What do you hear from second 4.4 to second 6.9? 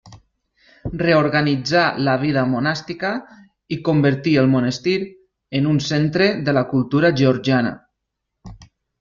el monestir en un centre de la